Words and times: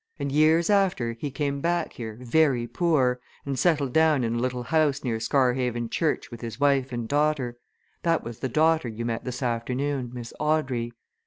And 0.17 0.31
years 0.31 0.71
after 0.71 1.11
he 1.13 1.29
came 1.29 1.61
back 1.61 1.93
here, 1.93 2.17
very 2.19 2.65
poor, 2.65 3.19
and 3.45 3.59
settled 3.59 3.93
down 3.93 4.23
in 4.23 4.33
a 4.33 4.37
little 4.39 4.63
house 4.63 5.03
near 5.03 5.19
Scarhaven 5.19 5.89
Church 5.91 6.31
with 6.31 6.41
his 6.41 6.59
wife 6.59 6.91
and 6.91 7.07
daughter 7.07 7.59
that 8.01 8.23
was 8.23 8.39
the 8.39 8.49
daughter 8.49 8.87
you 8.89 9.05
met 9.05 9.25
this 9.25 9.43
afternoon, 9.43 10.09
Miss 10.11 10.33
Audrey. 10.39 10.91